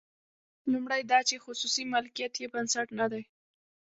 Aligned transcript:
لومړی 0.71 1.01
دا 1.11 1.19
چې 1.29 1.41
خصوصي 1.43 1.83
مالکیت 1.93 2.33
یې 2.41 2.47
بنسټ 2.53 2.87
نه 2.99 3.05
دی. 3.11 3.23